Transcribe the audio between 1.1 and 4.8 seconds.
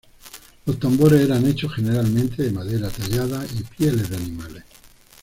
eran hechos generalmente de madera tallada y pieles de animales.